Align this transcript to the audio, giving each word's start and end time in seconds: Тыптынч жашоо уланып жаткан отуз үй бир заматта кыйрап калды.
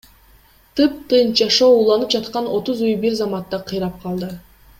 Тыптынч 0.79 1.33
жашоо 1.41 1.75
уланып 1.81 2.15
жаткан 2.15 2.49
отуз 2.61 2.83
үй 2.89 2.97
бир 3.05 3.19
заматта 3.21 3.61
кыйрап 3.71 4.03
калды. 4.07 4.33